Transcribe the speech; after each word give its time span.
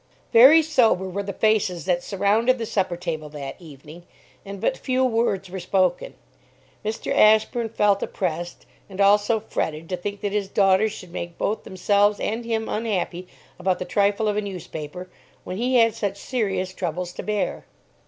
Very 0.33 0.63
sober 0.63 1.07
were 1.07 1.21
the 1.21 1.31
faces 1.31 1.85
that 1.85 2.01
surrounded 2.01 2.57
the 2.57 2.65
supper 2.65 2.97
table 2.97 3.29
that 3.29 3.55
evening; 3.61 4.01
and 4.43 4.59
but 4.59 4.75
few 4.75 5.05
words 5.05 5.47
were 5.51 5.59
spoken. 5.59 6.15
Mr. 6.83 7.15
Ashburn 7.15 7.69
felt 7.69 8.01
oppressed, 8.01 8.65
and 8.89 8.99
also 8.99 9.39
fretted 9.41 9.87
to 9.89 9.97
think 9.97 10.21
that 10.21 10.31
his 10.31 10.47
daughters 10.47 10.91
should 10.91 11.11
make 11.13 11.37
both 11.37 11.65
themselves 11.65 12.19
and 12.19 12.45
him 12.45 12.67
unhappy 12.67 13.27
about 13.59 13.77
the 13.77 13.85
trifle 13.85 14.27
of 14.27 14.37
a 14.37 14.41
newspaper, 14.41 15.07
when 15.43 15.57
he 15.57 15.75
had 15.75 15.93
such 15.93 16.17
serious 16.17 16.73
troubles 16.73 17.13
to 17.13 17.21
bear. 17.21 17.67